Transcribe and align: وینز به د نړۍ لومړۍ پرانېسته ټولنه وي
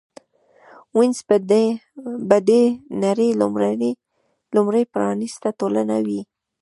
وینز 0.97 1.19
به 2.27 2.37
د 2.47 2.51
نړۍ 3.03 3.29
لومړۍ 4.51 4.83
پرانېسته 4.93 5.49
ټولنه 5.59 5.95
وي 6.05 6.21